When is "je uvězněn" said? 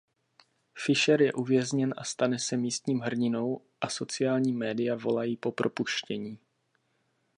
1.21-1.93